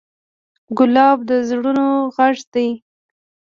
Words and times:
ګلاب 0.77 1.17
د 1.29 1.31
زړونو 1.49 1.85
غږ 2.15 2.37
دی. 2.53 2.69